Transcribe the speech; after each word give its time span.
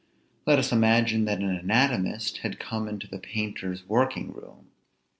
Let 0.47 0.57
us 0.57 0.71
imagine, 0.71 1.25
that 1.25 1.41
an 1.41 1.55
anatomist 1.55 2.39
had 2.39 2.57
come 2.59 2.87
into 2.87 3.05
the 3.05 3.19
painter's 3.19 3.87
working 3.87 4.33
room. 4.33 4.71